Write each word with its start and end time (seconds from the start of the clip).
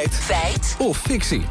Feit. 0.00 0.14
Feit. 0.14 0.76
Of 0.78 0.98
fictie. 0.98 1.42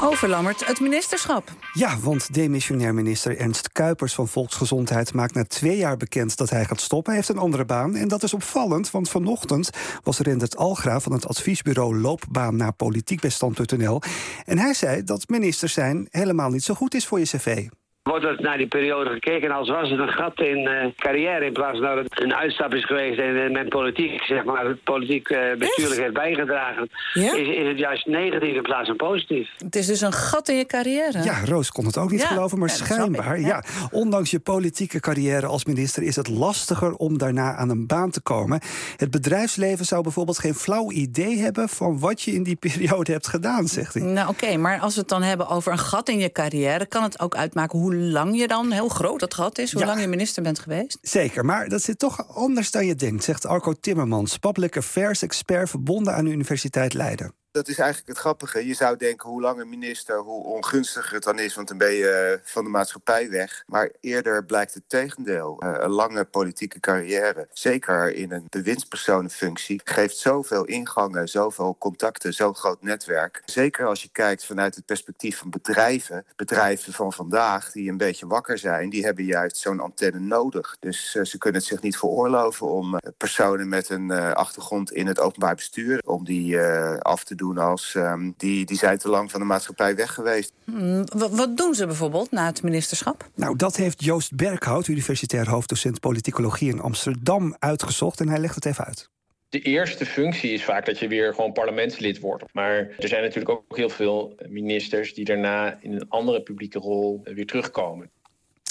Overlammert 0.00 0.66
het 0.66 0.80
ministerschap. 0.80 1.52
Ja, 1.72 1.98
want 1.98 2.34
demissionair 2.34 2.94
minister 2.94 3.38
Ernst 3.38 3.72
Kuipers 3.72 4.14
van 4.14 4.28
Volksgezondheid 4.28 5.12
maakt 5.14 5.34
na 5.34 5.44
twee 5.44 5.76
jaar 5.76 5.96
bekend 5.96 6.36
dat 6.36 6.50
hij 6.50 6.64
gaat 6.64 6.80
stoppen. 6.80 7.12
Hij 7.12 7.22
heeft 7.22 7.36
een 7.36 7.44
andere 7.44 7.64
baan. 7.64 7.96
En 7.96 8.08
dat 8.08 8.22
is 8.22 8.34
opvallend, 8.34 8.90
want 8.90 9.08
vanochtend 9.08 9.70
was 10.02 10.18
Rendert 10.18 10.56
Algra 10.56 11.00
van 11.00 11.12
het 11.12 11.26
adviesbureau 11.26 12.00
Loopbaan 12.00 12.56
naar 12.56 12.72
Politiek 12.72 13.20
bij 13.20 13.30
Stand.nl. 13.30 14.00
En 14.44 14.58
hij 14.58 14.74
zei 14.74 15.04
dat 15.04 15.28
minister 15.28 15.68
zijn 15.68 16.08
helemaal 16.10 16.50
niet 16.50 16.64
zo 16.64 16.74
goed 16.74 16.94
is 16.94 17.06
voor 17.06 17.18
je 17.18 17.24
cv. 17.24 17.68
Wordt 18.06 18.24
er 18.24 18.36
naar 18.38 18.56
die 18.56 18.66
periode 18.66 19.10
gekeken 19.10 19.50
als 19.50 19.68
was 19.68 19.90
het 19.90 19.98
een 19.98 20.08
gat 20.08 20.40
in 20.40 20.58
uh, 20.58 20.86
carrière... 20.96 21.44
in 21.44 21.52
plaats 21.52 21.78
van 21.78 21.86
dat 21.86 22.04
het 22.04 22.22
een 22.22 22.34
uitstap 22.34 22.74
is 22.74 22.84
geweest 22.84 23.18
en 23.18 23.52
men 23.52 23.68
politiek, 23.68 24.22
zeg 24.22 24.44
maar, 24.44 24.66
het 24.66 24.82
politiek 24.82 25.28
uh, 25.28 25.38
bestuurlijk 25.58 26.00
heeft 26.00 26.12
bijgedragen... 26.14 26.88
Ja? 27.12 27.34
Is, 27.34 27.48
is 27.48 27.66
het 27.68 27.78
juist 27.78 28.06
negatief 28.06 28.54
in 28.54 28.62
plaats 28.62 28.86
van 28.86 28.96
positief. 28.96 29.48
Het 29.58 29.76
is 29.76 29.86
dus 29.86 30.00
een 30.00 30.12
gat 30.12 30.48
in 30.48 30.56
je 30.56 30.66
carrière. 30.66 31.22
Ja, 31.22 31.44
Roos 31.44 31.70
kon 31.70 31.86
het 31.86 31.98
ook 31.98 32.10
niet 32.10 32.20
Ja. 32.20 32.26
geloven, 32.26 32.58
maar 32.58 32.68
Ja, 32.68 32.74
schijnbaar... 32.74 33.38
ik, 33.38 33.46
ja. 33.46 33.64
ondanks 33.90 34.30
je 34.30 34.40
politieke 34.40 35.00
carrière 35.00 35.46
als 35.46 35.64
minister... 35.64 36.02
is 36.02 36.16
het 36.16 36.28
lastiger 36.28 36.94
om 36.94 37.18
daarna 37.18 37.54
aan 37.54 37.70
een 37.70 37.86
baan 37.86 38.10
te 38.10 38.20
komen. 38.20 38.60
Het 38.96 39.10
bedrijfsleven 39.10 39.84
zou 39.84 40.02
bijvoorbeeld 40.02 40.38
geen 40.38 40.54
flauw 40.54 40.90
idee 40.90 41.38
hebben... 41.38 41.68
van 41.68 41.98
wat 41.98 42.22
je 42.22 42.32
in 42.32 42.42
die 42.42 42.56
periode 42.66 43.12
hebt 43.12 43.28
gedaan, 43.28 43.66
zegt 43.66 43.94
hij. 43.94 44.02
Nou 44.02 44.28
oké, 44.28 44.56
maar 44.56 44.80
als 44.80 44.94
we 44.94 45.00
het 45.00 45.08
dan 45.08 45.22
hebben 45.22 45.48
over 45.48 45.72
een 45.72 45.78
gat 45.78 46.08
in 46.08 46.18
je 46.18 46.32
carrière... 46.32 46.86
kan 46.86 47.02
het 47.02 47.20
ook 47.20 47.36
uitmaken 47.36 47.78
hoe 47.78 47.94
lang 47.96 48.38
je 48.38 48.46
dan, 48.46 48.72
heel 48.72 48.88
groot 48.88 49.20
dat 49.20 49.34
gat 49.34 49.58
is... 49.58 49.72
hoe 49.72 49.80
Ja. 49.80 49.86
lang 49.86 50.00
je 50.00 50.06
minister 50.06 50.42
bent 50.42 50.58
geweest? 50.58 50.98
Zeker, 51.02 51.44
maar 51.44 51.68
dat 51.68 51.82
zit 51.82 51.98
toch 51.98 52.28
anders 52.34 52.70
dan 52.70 52.86
je 52.86 52.94
denkt, 52.94 53.24
zegt 53.24 53.46
Arco 53.46 53.72
Timmermans, 53.72 54.38
public 54.38 54.76
affairs 54.76 55.22
expert 55.22 55.70
verbonden 55.70 56.14
aan 56.14 56.24
de 56.24 56.30
Universiteit 56.30 56.94
Leiden. 56.94 57.34
Dat 57.56 57.68
is 57.68 57.78
eigenlijk 57.78 58.08
het 58.08 58.18
grappige. 58.18 58.66
Je 58.66 58.74
zou 58.74 58.96
denken, 58.96 59.28
hoe 59.28 59.40
langer 59.40 59.66
minister, 59.66 60.18
hoe 60.18 60.44
ongunstiger 60.44 61.14
het 61.14 61.22
dan 61.22 61.38
is... 61.38 61.54
want 61.54 61.68
dan 61.68 61.78
ben 61.78 61.92
je 61.92 62.08
eh, 62.08 62.50
van 62.52 62.64
de 62.64 62.70
maatschappij 62.70 63.30
weg. 63.30 63.62
Maar 63.66 63.90
eerder 64.00 64.44
blijkt 64.44 64.74
het 64.74 64.82
tegendeel. 64.86 65.56
Eh, 65.58 65.74
een 65.76 65.90
lange 65.90 66.24
politieke 66.24 66.80
carrière, 66.80 67.48
zeker 67.52 68.14
in 68.14 68.32
een 68.32 68.46
bewindspersonenfunctie... 68.48 69.80
geeft 69.84 70.16
zoveel 70.16 70.64
ingangen, 70.64 71.28
zoveel 71.28 71.76
contacten, 71.78 72.32
zo'n 72.32 72.54
groot 72.54 72.82
netwerk. 72.82 73.42
Zeker 73.44 73.86
als 73.86 74.02
je 74.02 74.08
kijkt 74.12 74.46
vanuit 74.46 74.74
het 74.74 74.84
perspectief 74.84 75.38
van 75.38 75.50
bedrijven. 75.50 76.24
Bedrijven 76.36 76.92
van 76.92 77.12
vandaag, 77.12 77.72
die 77.72 77.90
een 77.90 77.96
beetje 77.96 78.26
wakker 78.26 78.58
zijn... 78.58 78.90
die 78.90 79.04
hebben 79.04 79.24
juist 79.24 79.56
zo'n 79.56 79.80
antenne 79.80 80.20
nodig. 80.20 80.76
Dus 80.80 81.14
eh, 81.14 81.24
ze 81.24 81.38
kunnen 81.38 81.60
het 81.60 81.68
zich 81.68 81.82
niet 81.82 81.98
veroorloven 81.98 82.66
om 82.66 82.98
personen 83.16 83.68
met 83.68 83.88
een 83.88 84.10
achtergrond... 84.12 84.92
in 84.92 85.06
het 85.06 85.20
openbaar 85.20 85.54
bestuur, 85.54 86.02
om 86.04 86.24
die 86.24 86.60
af 86.98 87.24
te 87.24 87.34
doen 87.34 87.44
als... 87.54 87.94
ehm, 87.94 88.30
die, 88.36 88.64
die 88.66 88.76
zijn 88.76 88.98
te 88.98 89.08
lang 89.08 89.30
van 89.30 89.40
de 89.40 89.46
maatschappij 89.46 89.94
weg 89.96 90.14
geweest. 90.14 90.52
Hm, 90.64 91.04
wa- 91.18 91.28
wat 91.30 91.56
doen 91.56 91.74
ze 91.74 91.86
bijvoorbeeld 91.86 92.30
na 92.30 92.46
het 92.46 92.62
ministerschap? 92.62 93.28
Nou, 93.34 93.56
dat 93.56 93.76
heeft 93.76 94.04
Joost 94.04 94.36
Berghout, 94.36 94.86
universitair 94.88 95.48
hoofddocent 95.48 96.00
politicologie 96.00 96.70
in 96.70 96.80
Amsterdam, 96.80 97.56
uitgezocht 97.58 98.20
en 98.20 98.28
hij 98.28 98.38
legt 98.38 98.54
het 98.54 98.64
even 98.66 98.84
uit. 98.84 99.10
De 99.48 99.60
eerste 99.60 100.06
functie 100.06 100.50
is 100.50 100.64
vaak 100.64 100.86
dat 100.86 100.98
je 100.98 101.08
weer 101.08 101.34
gewoon 101.34 101.52
parlementslid 101.52 102.20
wordt. 102.20 102.44
Maar 102.52 102.76
er 102.98 103.08
zijn 103.08 103.22
natuurlijk 103.22 103.48
ook 103.50 103.76
heel 103.76 103.88
veel 103.88 104.34
ministers 104.48 105.14
die 105.14 105.24
daarna 105.24 105.78
in 105.80 105.92
een 105.92 106.08
andere 106.08 106.42
publieke 106.42 106.78
rol 106.78 107.20
eh, 107.24 107.34
weer 107.34 107.46
terugkomen. 107.46 108.10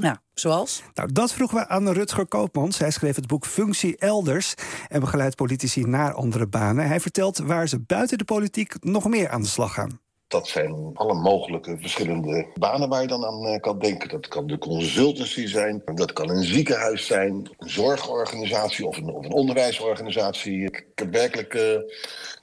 Ja, 0.00 0.22
zoals? 0.34 0.82
Nou, 0.94 1.12
dat 1.12 1.32
vroegen 1.32 1.56
we 1.58 1.68
aan 1.68 1.88
Rutger 1.88 2.26
Koopmans. 2.26 2.78
Hij 2.78 2.90
schreef 2.90 3.16
het 3.16 3.26
boek 3.26 3.46
Functie 3.46 3.96
Elders 3.96 4.54
en 4.88 5.00
begeleidt 5.00 5.36
politici 5.36 5.84
naar 5.84 6.12
andere 6.12 6.46
banen. 6.46 6.86
Hij 6.86 7.00
vertelt 7.00 7.38
waar 7.38 7.68
ze 7.68 7.78
buiten 7.78 8.18
de 8.18 8.24
politiek 8.24 8.74
nog 8.80 9.08
meer 9.08 9.28
aan 9.28 9.42
de 9.42 9.48
slag 9.48 9.74
gaan. 9.74 10.00
Dat 10.32 10.48
zijn 10.48 10.90
alle 10.94 11.14
mogelijke 11.14 11.76
verschillende 11.80 12.46
banen 12.54 12.88
waar 12.88 13.02
je 13.02 13.08
dan 13.08 13.24
aan 13.24 13.46
eh, 13.46 13.60
kan 13.60 13.78
denken. 13.78 14.08
Dat 14.08 14.28
kan 14.28 14.46
de 14.46 14.58
consultancy 14.58 15.46
zijn, 15.46 15.82
dat 15.94 16.12
kan 16.12 16.30
een 16.30 16.44
ziekenhuis 16.44 17.06
zijn, 17.06 17.50
een 17.58 17.70
zorgorganisatie 17.70 18.86
of 18.86 18.96
een, 18.96 19.10
of 19.10 19.24
een 19.24 19.32
onderwijsorganisatie. 19.32 20.64
Ik, 20.64 20.76
ik 20.76 20.98
heb 20.98 21.12
werkelijk, 21.12 21.54
eh, 21.54 21.72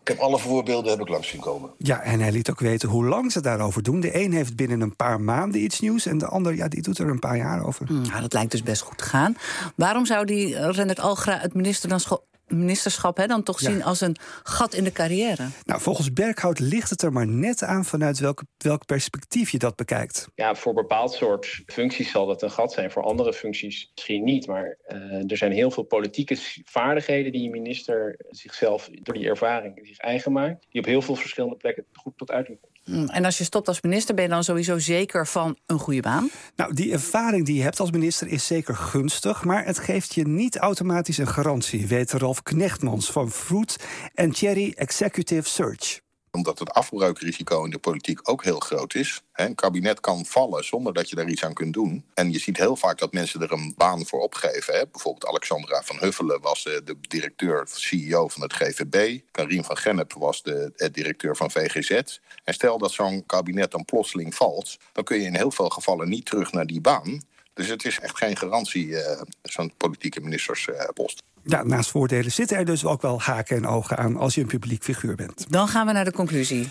ik 0.02 0.08
heb 0.08 0.20
alle 0.20 0.38
voorbeelden 0.38 0.92
heb 0.92 1.00
ik 1.00 1.10
langs 1.10 1.28
zien 1.28 1.42
komen. 1.42 1.70
Ja, 1.78 2.02
en 2.02 2.20
hij 2.20 2.32
liet 2.32 2.50
ook 2.50 2.60
weten 2.60 2.90
hoe 2.90 3.06
lang 3.06 3.32
ze 3.32 3.42
daarover 3.42 3.84
doen. 3.84 4.00
De 4.00 4.24
een 4.24 4.34
heeft 4.34 4.56
binnen 4.56 4.82
een 4.82 4.96
paar 4.96 5.22
maanden 5.22 5.64
iets 5.64 5.80
nieuws 5.80 6.06
en 6.06 6.18
de 6.18 6.28
ander 6.28 6.56
ja, 6.56 6.68
die 6.68 6.82
doet 6.82 6.98
er 6.98 7.10
een 7.10 7.20
paar 7.20 7.38
jaar 7.38 7.66
over. 7.66 7.86
Nou, 7.92 8.22
dat 8.22 8.34
lijkt 8.34 8.52
dus 8.52 8.64
best 8.64 8.82
goed 8.82 8.98
te 8.98 9.04
gaan. 9.04 9.38
Waarom 9.76 10.06
zou 10.06 10.26
die 10.26 10.56
eh, 10.56 10.70
Rendert 10.72 11.00
Algra 11.00 11.38
het 11.38 11.54
ministerschap, 11.54 12.24
ministerschap 12.52 13.18
hè, 13.18 13.26
dan 13.28 13.44
toch 13.44 13.60
Ja. 13.62 13.70
zien 13.72 13.84
als 13.84 14.02
een 14.02 14.16
gat 14.44 14.74
in 14.74 14.84
de 14.84 14.92
carrière? 14.92 15.48
Nou, 15.66 15.82
volgens 15.82 16.14
Berghout 16.14 16.60
ligt 16.60 16.90
het 16.90 17.02
er 17.02 17.12
maar 17.14 17.28
net 17.28 17.64
aan 17.64 17.86
vanuit 17.86 18.20
welk, 18.20 18.44
welk 18.58 18.86
perspectief 18.86 19.50
je 19.50 19.58
dat 19.58 19.76
bekijkt. 19.76 20.28
Ja, 20.36 20.56
voor 20.56 20.74
bepaald 20.74 21.12
soort 21.12 21.62
functies 21.66 22.12
zal 22.12 22.26
dat 22.28 22.42
een 22.42 22.52
gat 22.52 22.72
zijn. 22.72 22.92
Voor 22.92 23.04
andere 23.04 23.34
functies 23.34 23.92
misschien 23.96 24.24
niet. 24.24 24.48
Maar 24.48 24.78
eh, 24.86 24.98
er 25.32 25.38
zijn 25.38 25.52
heel 25.52 25.72
veel 25.72 25.84
politieke 25.84 26.38
vaardigheden 26.66 27.32
die 27.32 27.46
een 27.46 27.52
minister 27.52 28.16
zichzelf 28.30 28.90
door 28.92 29.14
die 29.14 29.28
ervaring 29.30 29.80
zich 29.84 29.98
eigen 29.98 30.32
maakt. 30.32 30.66
Die 30.70 30.82
op 30.82 30.88
heel 30.88 31.02
veel 31.02 31.16
verschillende 31.16 31.56
plekken 31.56 31.86
goed 31.94 32.18
tot 32.18 32.32
uiting 32.32 32.58
komt. 32.62 32.78
Hm, 32.84 33.06
En 33.10 33.26
als 33.26 33.38
je 33.38 33.44
stopt 33.44 33.68
als 33.68 33.82
minister, 33.82 34.16
ben 34.16 34.24
je 34.24 34.30
dan 34.30 34.44
sowieso 34.44 34.78
zeker 34.80 35.28
van 35.28 35.58
een 35.66 35.80
goede 35.80 36.02
baan? 36.02 36.30
Nou, 36.56 36.74
die 36.74 36.92
ervaring 36.92 37.46
die 37.46 37.56
je 37.56 37.62
hebt 37.62 37.80
als 37.80 37.92
minister 37.92 38.28
is 38.28 38.48
zeker 38.48 38.76
gunstig, 38.76 39.44
maar 39.44 39.66
het 39.66 39.80
geeft 39.80 40.14
je 40.14 40.28
niet 40.28 40.58
automatisch 40.58 41.18
een 41.18 41.28
garantie, 41.28 41.88
weet 41.88 42.12
Ralf 42.12 42.39
Knechtmans 42.44 43.12
van 43.12 43.32
Fruit 43.32 43.76
and 44.16 44.38
Cherry 44.38 44.74
Executive 44.76 45.50
Search. 45.50 46.00
Omdat 46.32 46.60
het 46.60 46.72
afbreukrisico 46.72 47.64
in 47.64 47.70
de 47.70 47.78
politiek 47.78 48.30
ook 48.30 48.44
heel 48.44 48.60
groot 48.60 48.94
is. 48.94 49.22
Een 49.34 49.56
kabinet 49.56 50.00
kan 50.00 50.26
vallen 50.26 50.66
zonder 50.66 50.94
dat 50.94 51.10
je 51.10 51.16
daar 51.16 51.30
iets 51.30 51.44
aan 51.44 51.54
kunt 51.54 51.74
doen. 51.74 52.06
En 52.14 52.32
je 52.32 52.40
ziet 52.40 52.58
heel 52.58 52.76
vaak 52.76 52.98
dat 52.98 53.14
mensen 53.14 53.42
er 53.42 53.52
een 53.52 53.74
baan 53.78 54.06
voor 54.06 54.22
opgeven. 54.22 54.90
Bijvoorbeeld 54.92 55.26
Alexandra 55.26 55.82
van 55.82 55.98
Huffelen 56.00 56.42
was 56.42 56.66
eh, 56.66 56.74
de 56.84 56.98
directeur, 57.02 57.68
CEO 57.74 58.28
van 58.28 58.42
het 58.42 58.54
GVB. 58.54 59.20
Karim 59.32 59.64
van 59.64 59.78
Gennep 59.78 60.14
was 60.14 60.44
de 60.44 60.72
eh, 60.76 60.90
directeur 60.92 61.36
van 61.36 61.52
VGZ. 61.52 62.20
En 62.44 62.54
stel 62.54 62.78
dat 62.78 62.92
zo'n 62.92 63.26
kabinet 63.26 63.72
dan 63.72 63.86
plotseling 63.86 64.36
valt... 64.36 64.78
dan 64.92 65.04
kun 65.04 65.20
je 65.20 65.26
in 65.26 65.36
heel 65.36 65.52
veel 65.52 65.70
gevallen 65.70 66.10
niet 66.10 66.26
terug 66.26 66.52
naar 66.52 66.68
die 66.68 66.82
baan. 66.82 67.22
Dus 67.54 67.68
het 67.68 67.86
is 67.86 68.00
echt 68.00 68.18
geen 68.18 68.38
garantie, 68.38 68.98
eh, 68.98 69.22
zo'n 69.42 69.74
politieke 69.78 70.22
ministerspost. 70.22 71.24
Ja, 71.44 71.64
naast 71.64 71.92
voordelen 71.92 72.32
zitten 72.32 72.58
er 72.58 72.66
dus 72.66 72.86
ook 72.86 73.02
wel 73.02 73.22
haken 73.22 73.58
en 73.58 73.68
ogen 73.68 73.98
aan 73.98 74.18
als 74.18 74.36
je 74.36 74.42
een 74.42 74.48
publiek 74.48 74.84
figuur 74.84 75.16
bent. 75.16 75.46
Dan 75.50 75.68
gaan 75.68 75.86
we 75.86 75.92
naar 75.92 76.06
de 76.06 76.12
conclusie. 76.12 76.70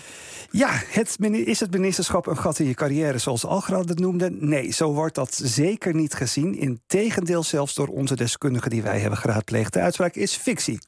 Ja, 0.51 0.69
het, 0.71 1.17
is 1.31 1.59
het 1.59 1.71
ministerschap 1.71 2.27
een 2.27 2.37
gat 2.37 2.59
in 2.59 2.65
je 2.65 2.73
carrière 2.73 3.17
zoals 3.17 3.45
Algra 3.45 3.79
het 3.79 3.99
noemde? 3.99 4.29
Nee, 4.39 4.71
zo 4.71 4.93
wordt 4.93 5.15
dat 5.15 5.39
zeker 5.43 5.95
niet 5.95 6.13
gezien. 6.13 6.55
Integendeel 6.55 7.43
zelfs 7.43 7.73
door 7.73 7.87
onze 7.87 8.15
deskundigen 8.15 8.69
die 8.69 8.81
wij 8.81 8.99
hebben 8.99 9.19
geraadpleegd. 9.19 9.73
De 9.73 9.79
uitspraak 9.79 10.15
is 10.15 10.35
fictie. 10.35 10.77